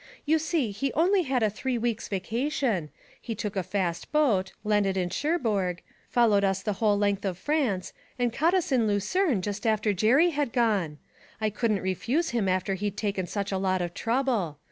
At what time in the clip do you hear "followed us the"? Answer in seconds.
6.09-6.73